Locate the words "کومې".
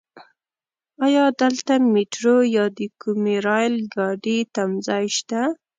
3.01-3.35